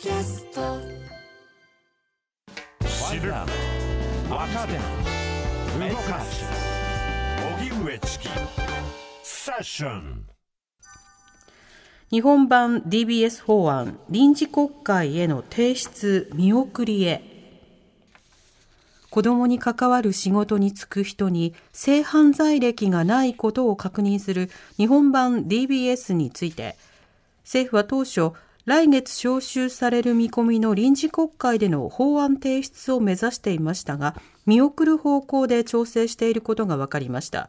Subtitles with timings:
[0.00, 0.78] キャスト。
[2.86, 3.48] 知る若
[4.68, 4.74] 手
[5.90, 6.44] 動かす
[7.58, 8.28] 荻上チキ。
[9.24, 10.24] セッション。
[12.12, 17.20] 日本版 DBS 法案臨時国会への提出見送りへ。
[19.10, 26.76] 子どもに関わる仕事に就く人に性犯罪歴がないことを確認する日本版 DBS について
[27.42, 28.32] 政府は当初
[28.68, 37.48] 来月召集される見込みの臨時国会での法案提出を目指していましたが見送る方向で調整していることが分かりました。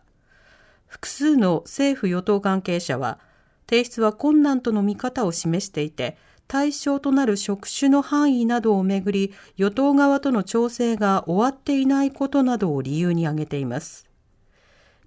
[0.87, 3.19] 複数の政府与党関係者は
[3.69, 6.17] 提出は困難との見方を示していて
[6.47, 14.07] 対象となる職種の範囲などをめぐり与党側との調整が終わっていないことなどを理由に挙げています。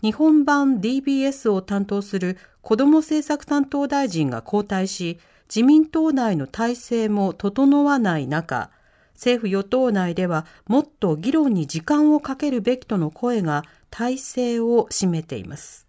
[0.02, 5.18] 日本版 DBS を担当する子ども政策担当大臣が交代し
[5.54, 8.70] 自民党内の体制も整わない中
[9.12, 15.86] 政府与党内ではもっと議論に時間をかけるべきとの声が体制を占めています。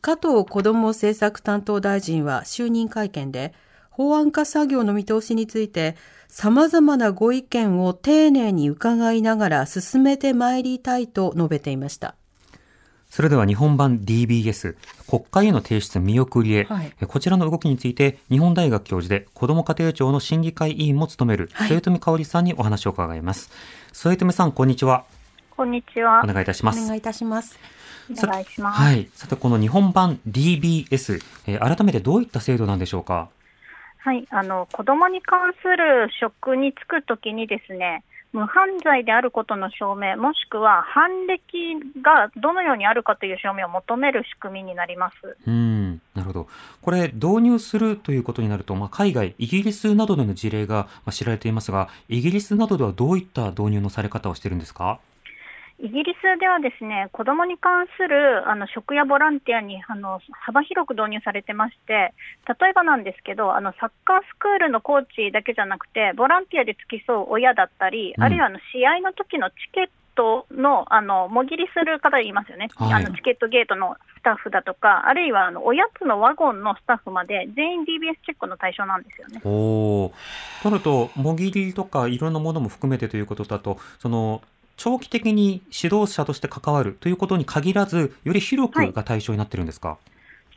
[0.00, 3.54] 加藤子ども政策担当大臣は就任会見で
[3.90, 5.94] 法案化作業の見通しについて
[6.26, 12.16] 様々なご意見を丁寧に伺いながら進めてまいりたいと述べていました。
[13.14, 14.74] それでは日本版 DBS
[15.08, 23.52] 国会への提出見送りへ、はい、こちらの動きについて日本大学教授で子ども家庭庁の審議会委員も務める添富香織さんにお話を伺います。
[23.92, 25.04] 添富さんこんにちは。
[25.56, 26.22] こんにちは。
[26.24, 26.82] お願いいたします。
[26.82, 27.56] お願いいたします。
[28.10, 28.82] お願いします。
[28.82, 29.08] はい。
[29.14, 33.28] さて、この日本版 DBS、えー、改めてどういった制度なんでしょうか？
[33.98, 34.26] はい。
[34.30, 38.02] あの、子供に関する職に就くときにですね、
[38.34, 45.36] 無犯罪であることの証明、もしくは犯歴がどのようにあるかという証明を求める仕組みになります。
[45.46, 46.48] うんなるほど。
[46.82, 54.98] これ、導入するということになると、まあ、海外、イギリスなどでの事例が知られていますが、イギリスなどではどういった導入のされ方をしているんですか？
[55.80, 62.14] イギリスではですね子どもに関するあの職やボランティアにあの幅広く導入されてまして、
[62.46, 79.40] 例えばなんですけど、あのサッカースクールのコーチだけじゃなくて、ボランティアで付き添う親だったり、うん、あるいはあの試合の時のチケットのあのもぎりする方いますよね、はい、あのチケットゲートのスタッフだとか、あるいはあのおやつのワゴンのスタッフまで、全員 DBS チェックの対象なんですよね。
[79.44, 80.12] お
[80.62, 84.40] とると、もぎりとかいろんなものも含めてということだと、その
[84.76, 89.98] 長期的に指導者として関わるということに限らず、より広くが対象になってるんですか、はい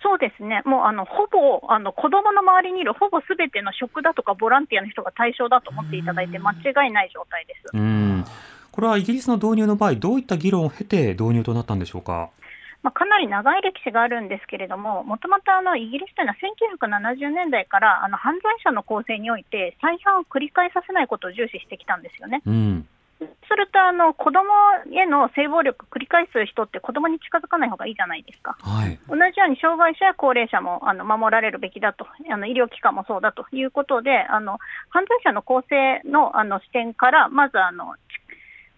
[0.03, 7.75] そうですね、もうあのほぼあの子どもの周りにいるほぼすべての職だとかボランティアの人が対象だと思っていただいて、間違いない状態です。
[7.75, 8.23] うん。
[8.71, 12.29] これはイギリスの導入の場合、どういった議論を経て導入となったんでしょうか？
[12.83, 16.37] まあ、かなり長い歴史があるんですけれども、もともとイギリスというのは
[17.17, 22.43] 1970年代からあの犯罪者の構成において、再犯を繰り返させないことを重視してきたんですよね。
[22.45, 22.87] うん
[23.19, 24.45] するとあの子供
[24.93, 37.95] への性暴力繰り返す人って子供に近づかない方がいいじゃないですか、はい、同じように障害者や高齢者もあの守られるべきだとあの医療機関もそうだということであの犯罪者の構成のあの視点からまずあの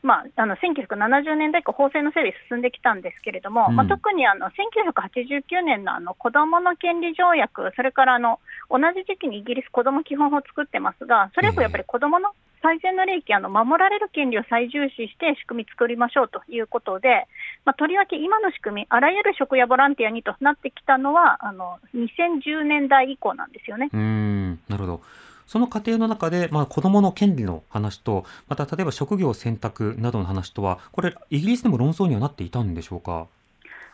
[0.01, 8.39] まあ、あの1970年代以降、法制の整備進んできたんですけれども、うん、まあ、特にあの1989年のあの子どもの権利条約、それからあの
[8.69, 17.27] 同じ時期にイギリス子ども基本法を作ってますが、それ以降、やっぱり子どもの最善の利益あの、守られる権利を最重視して仕組み作りましょうということで、
[17.65, 23.89] まあ、とりわけ今の仕組み、あらゆる職やボランティアにとなってきたのは、あの2010年代以降なんですよね。
[23.93, 25.01] うんなるほど
[25.47, 33.25] その過程の中で、まあ、子供の権利の話と、また例えば職業選択などの話とは、これ、イギリスでも論争にはなっていたんでしょうか？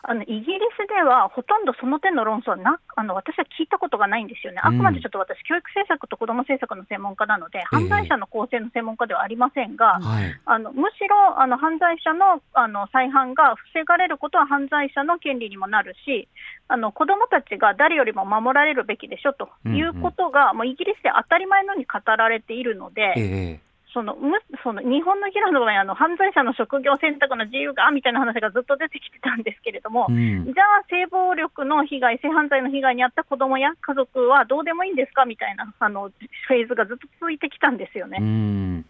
[0.08, 0.42] あのイギリ
[0.78, 16.28] スではほとんどその点の論争はなあの私は聞いたことがないんですよね、あくまでちょっと私、教育政策と子ども政策の専門家なので、犯罪者の構成の専門家ではありませんが、えーあのむしろあの犯罪者のあの再犯が防がれることは犯罪者の権利にもなるし、
[16.68, 23.14] あの子どもたちが誰よりも守られるべきでしょということが、うんうん、もうイギリスで当たり前のように語られているので。
[23.16, 23.65] えー
[23.96, 38.18] そのむその日本の議論の場合あの、犯罪者の職業選択の自由がみたいな話がずっと出てきてたんですけれども、うん、じゃあ、性暴力の被害、性犯罪の被害に遭った子どもや家族はどうでもいいんですかみたいなあのフェーズがずっと続いてきたんですよね。
[38.20, 38.84] うん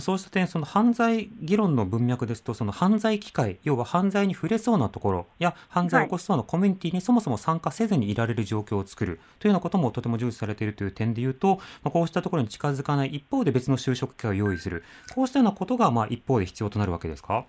[0.00, 14.84] そうした点、その犯罪議論の文脈ですと、その犯罪機会、要は犯罪に触れそうなところや、犯罪を起こしそうなコミュニティにそもそも参加せずにいられる状況を作るというようなこともとても重視されているという点でいうと、まあ、こうしたところに近づかない一方で別の就職機会を用意する、
[15.14, 17.44] こうしたようなことがまあ一方で必要となるわけですか？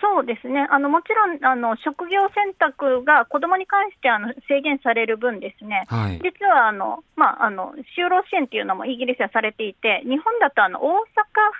[0.00, 11.04] そうですね、あのもちろんあの職業選択が子どもに関してあの制限される分、ですね、はい、実はあの、まあ、あの就労支援というのもイギリスはされていて、日本だとあの大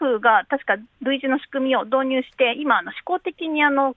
[0.00, 3.94] 阪府が確か類似の仕組みを導入して、今、あの試行的にあの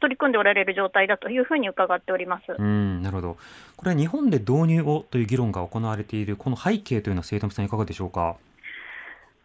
[0.00, 2.54] 取り組んでおられる状態だというふうに伺っております。
[2.56, 3.36] うんなるほど、
[3.76, 8.36] これは日本で導入をという議論が行われている、この背景というのは、生徒さん、いかがでしょうか？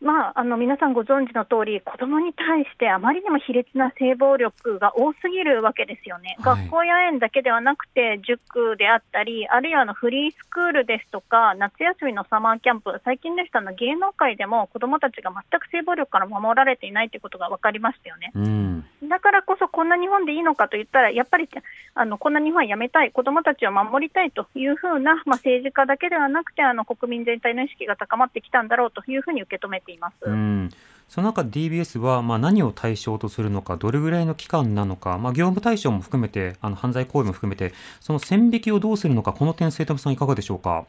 [0.01, 18.31] まあ、あの皆さんご存知の通り、子どもに対してあまりにも卑劣な性暴力が多すぎるわけですよね、はい、学校や園だけではなくて、塾であったり、あるいはのフリースクールですとか、夏休みのサマーキャンプ、最近でしたの芸能界でも子どもたちが全く性暴力から守られていないということが分かりましたよね。
[18.33, 21.49] うんだからこそ、こんな日本でいいのかと言ったら、やっぱり
[21.95, 30.15] あのこんな日本はやめたい、子どもたちを守りたいというふうな、まあ、政治家だけではなくてあの、国民全体の意識が高まってきたんだろうというふうに受け止めています。
[30.25, 30.69] うん
[31.07, 40.85] その中 DBS はまあ何を対象とするのか、どれぐらいの期間なのか、まあ、業務対象も含めて、あの犯罪行為も含めて、その線引きをどうするのか、この点、生徒さん、いかがでしょうか？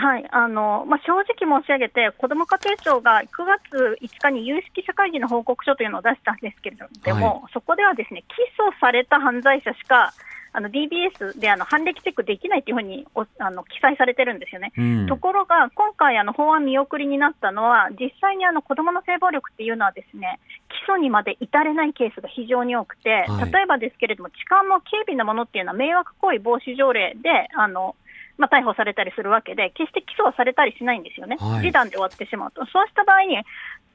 [0.00, 10.14] はいあのまあ、正直申し上げて、子ども家庭庁が9月5日に有識者会議の報告書というのを出したんですけれども、はい、そこではですね起訴された犯罪者しか
[10.52, 14.72] あの DBS であの犯歴チェックできないというふうにおあの記載されてるんですよね。
[14.76, 20.40] うん、ところが、今回、あの法案見送りになったのは、実際にあの子どもの性暴力っていうのは、ですね
[20.86, 27.94] 起訴にまで至れないケースが非常に多くて、はい、例えばですけれども、痴漢の軽微なものっていうのは、迷惑行為防止条例で、あの
[28.40, 32.64] まあ、逮捕されたりするわけで、決して起訴はされたりしないんですよね、はい、示談で終わってしまうと。
[32.66, 33.36] そうした場合に、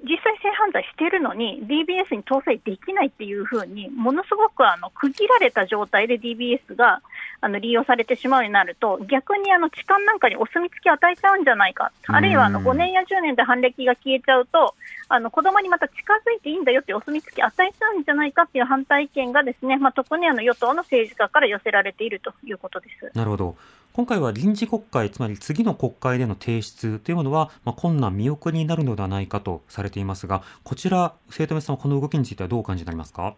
[0.03, 7.01] 実際性犯罪しているのに DBS に搭載できないっていうふうにものすごくあの区切られた状態で DBS が
[7.39, 11.92] あの利用されてしまうようになると逆にあの痴漢なんかにお墨付きを与えちゃうんじゃないか。
[12.07, 14.75] あるいはあの5年や10年で犯歴が消えちゃうと
[15.07, 23.12] あの子供にまた近づいていいんだよってお墨付き与えちゃうんじゃないかっていう反対意見がですね、まあ、特にあの与党の政治家から寄せられているということです。
[23.15, 23.56] なるほど
[23.95, 33.36] 今回は臨時国会、つまり次の国会での提出というものは、まあ、困難見送りになるのではないかとされていますが、こちら、生徒目さんはこの動きについてはどうお感じになりますか？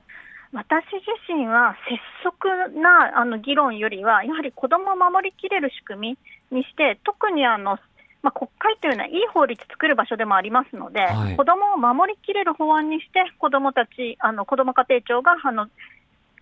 [0.54, 6.18] 私自身は拙速なあの議論よりは、やはり子どもを守りきれる仕組
[6.50, 7.78] みにして、特にあの
[8.24, 15.68] まあ、国会というのはいい法律作る場所でもありますので、はい、子どもを守りきれる法案にして、子どもたち、あの子ども家庭庁があの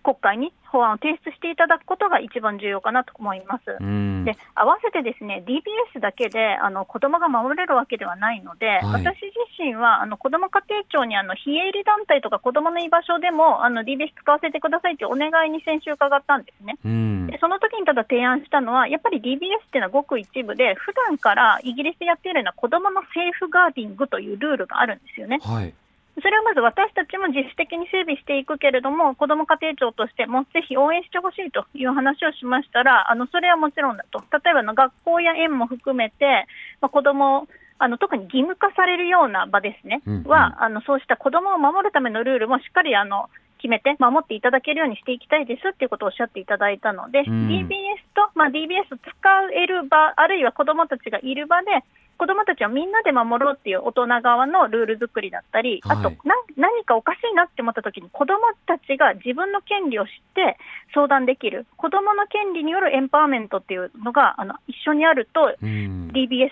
[0.06, 3.66] 国会に法案を提出していただくことが一番重要かなと思います。
[3.66, 16.78] で合わせてですね DBS だけであの子どもが守れるわけではないので、はい、私自身はあの子ども家庭庁にあの非営利団体とか子どもの居場所でもあの DBS 使わせてくださいというお願いに先週伺ったんですね。
[17.26, 25.40] でその時にただ提案したのはやっぱり DBS っていうのはごく一部で普段からイギリスでやっているような子どものセーフガーディングというルールがあるんですよね。
[25.42, 25.74] はい
[26.16, 36.46] それをまず私たちも自主的に整備していくけれども、子ども家庭庁としてもぜひ応援してほしいという話をしましたら、あのそれはもちろんだと、例えばの学校や園も含めて、
[36.80, 37.48] まあ、子ども
[37.78, 43.28] あの特に義務化されるような場ですね、うんうん、はあのそうした子どもを守るためのルールもしっかりあの
[43.58, 47.68] 決めて守っていただけるようにしていきたいですっていうことをおっしゃっていただいたので、うん、DBS
[48.14, 49.08] と、まあ、DBS 使
[49.52, 51.84] える場、あるいは子どもたちがいる場で、
[52.18, 60.58] 子どもたちをみんなで守ろうっていう大人側のルール作りだったり、あと、な何かおかしいなって思ったときに、子どもたちが自分の権利を知って
[60.94, 66.50] 相談できる、子どもの権利によるエンパワーメントっていうのがあの一緒にあると、DBS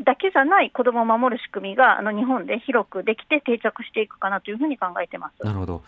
[0.00, 5.44] だけじゃない子どもを守る仕組みがあの日本で広くできて定着していくかなというふうに考えてます。
[5.44, 5.82] なるほど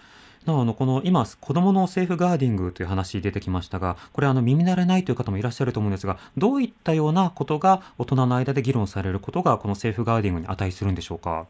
[0.46, 11.46] なおあのこの今、子供のセーフガーディングという話出てきましたが、これ、あの耳慣れないという方もいらっしゃると思うんですが、どういったようなことが大人の間で議論されることが、このセーフガーディングに値するんでしょうか？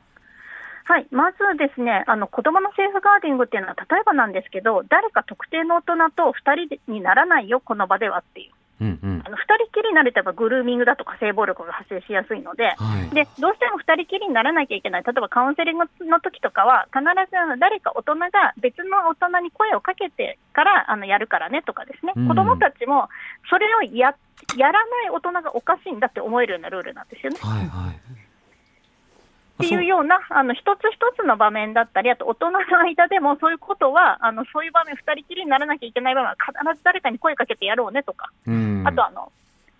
[0.85, 8.53] はい、まずですね、あの子どものセーフガーディングっていうのは、例えばなんですけど、誰か特定の大人と2人にならないよ、この場ではっていう。
[8.81, 23.09] うんうん、あの2人きりになればグルーミングだとか性暴力が発生しやすいのではい、でどうしても2人きりにならなきゃいけない、例えばカウンセリングの時とかは、必ずあの誰か大人が別の大人に声をかけてからあのやるからねとかですね、うん、子どもたちも
[23.51, 24.15] それをや
[24.57, 27.39] やらない大人がおかしいんだって思えるようなルールなんですよね。
[27.41, 28.30] はいはい
[29.67, 38.31] っていうような、あの一つ一つの場面だったり、あと大人の間でもそういうことは、あのそういう場面、2人きりにならなきゃいけない場面は必ず誰かに声かけてやろうねとか、
[38.85, 39.33] あとあの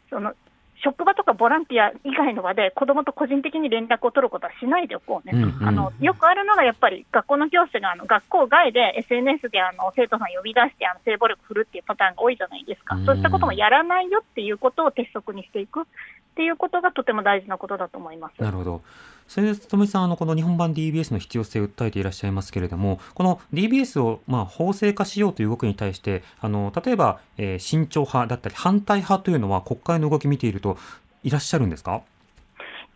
[0.09, 0.35] その
[0.83, 15.85] 職場とかボランティア以外の場で子どもと個人的に連絡を取ることはしないでおこうねと、うんうん、あのよくあるのがやっぱり学校の教師があの学校外で SNS であの生徒さん呼び出してあの性暴力振るっていうパターンが多いじゃないですか、うん、そうしたこともやらないよっていうことを鉄則にしていくっ
[16.31, 18.41] っていうことがとても大事なことだと思います。
[18.41, 18.83] なるほど。
[19.31, 30.79] それで、ともさん、あの、この日本版 DBS の必要性を訴えていらっしゃいますけれども、この DBS を、まあ、法制化しようという動きに対して、あの、例えば、えー、慎重派だったり、反対派というのは、国会の動き見ていると、
[31.23, 32.03] いらっしゃるんですか？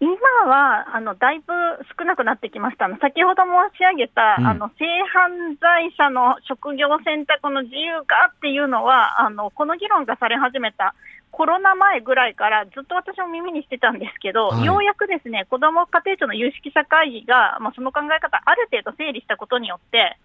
[0.01, 0.11] 今
[0.51, 1.53] はあのだいぶ
[1.97, 10.95] 少なくなってきました、先ほど申し上げた、うん、あの性犯罪者の職業選択の自由化っていうのは、あのこの議論がされ始めた
[11.35, 20.17] コロナ前ぐらいからずっと私も耳にしてたんですけど、はい、ようやくですね子ども家庭庁の有識者会議が、まあ、その考え方、ある程度整理したことによって、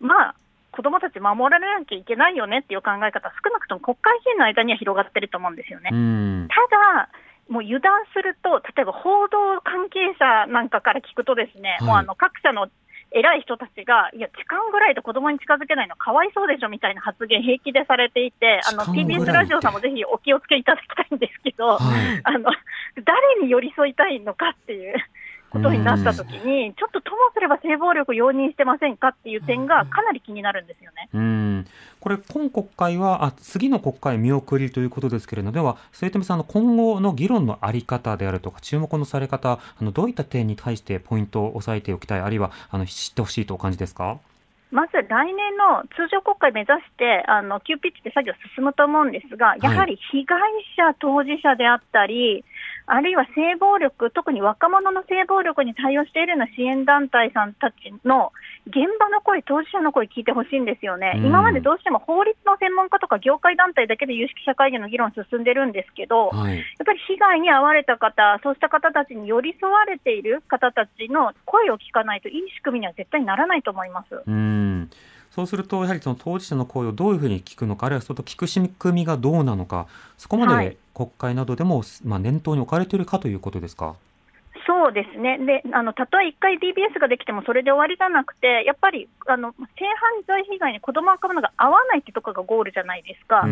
[0.00, 0.34] まあ、
[0.74, 5.90] 子どもたち守られなきゃいけないよねっていう考え方、少なくとも国会議員の間には広がってると思うんですよね。
[6.50, 7.08] ただ
[7.46, 12.68] もう油断すると、例えば報道関係者なんかから聞くと、ですね、はい、もうあの各社の
[13.12, 22.50] 偉い人たちが、いや、痴漢ぐらいで子供に近づけないのかわいそうでしょみたいな発言、平気でされていて、あの TBS ラジオさんもぜひお気をつけいただきたいんですけど、はい、あの
[23.04, 24.94] 誰に寄り添いたいのかっていう。
[25.50, 31.08] ことになったときに、ちょっとともすれば性暴力容認してませんかっていう点がかなり気になるんですよね。
[31.12, 31.66] うん
[32.00, 44.18] これ、今国会は、あ次の国会見送りということですけれども、では、末富さんの今後の議論のあり方であるとか、注目のされ方、あのどういった点に対してポイントを押さえておきたい、あるいはあの知ってほしいとお感じですか？
[44.70, 50.38] まず来年の通常国会目指して、あの急ピッチで作業進むと思うんですが、やはり被害
[50.78, 52.44] 者、当事者であったり、
[52.90, 58.32] あるいは性暴力、特に若者の性暴力に対応しているような支援団体さんたちの
[58.66, 74.20] 現場の声、当事者の声聞いてほしいんですよね、今までどうしても法律の専門家とか業界団体だけで有識者会議の議論進んでるんですけど、はい、やっぱり被害に遭われた方、そうした方たちに寄り添われている方たちの声を聞かないといい仕組みには絶対にならないと思います。
[74.26, 74.90] うん
[75.30, 79.86] そうすると、やはりその当事者の声をどういうふうに聞くのか、あるいはその聞く仕組みがどうなのか、
[80.18, 83.94] そこまで国会などでも、まあ、念頭に置かれているかということですか？
[84.66, 93.42] そうですね、であのたとえ1回 DBS ができてもそれで終わりじゃなくて、やっぱりあの性犯罪被害に子ども若者が合わないってとがゴールじゃないですか、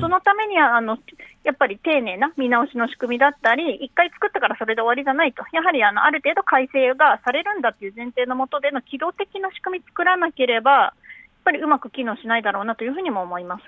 [0.00, 0.98] そのためにはあの
[1.44, 10.94] やっぱり丁寧な見直しの仕組みだったり、1回作ったからそれで終わりじゃないと、やはりあのある程度改正がされるんだっていう前提のもとでの機動的な仕組み作らなければ、
[11.48, 13.62] ぱりうまく機能しないだろうなというふうにも思います。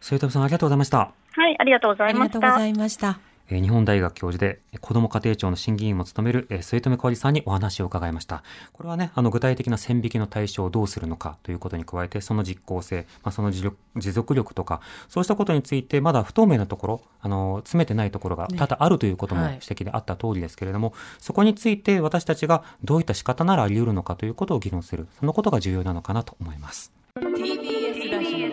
[0.00, 0.98] 末田さんありがとうございました。
[0.98, 3.35] はい、ありがとうございました。
[3.48, 8.42] 日本大学教授で子ども家庭庁の審議員も務める末留小路さんにお話を伺いました。
[8.72, 13.72] これはね、あの具体的な線引きの対象をどうするのかということに加えて、その実効性、まあ、その持
[14.12, 26.92] 続力とか、そうしたことについてまだ不透明なところ、あの、詰めてないところが多々あるということも指摘であった通りですけれども、ねはい、そこについて私たちがどういった仕方ならあり得るのかということを議論する、そのことが重要なのかなと思います。
[27.16, 28.48] TBS ラジオ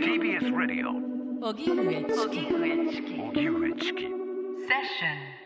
[0.00, 1.18] TBS ラジオ。
[1.40, 2.52] 荻上チキ
[3.22, 4.17] 荻上チキ
[4.68, 5.37] Session